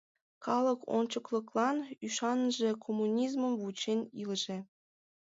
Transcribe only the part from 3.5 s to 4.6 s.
вучен илыже.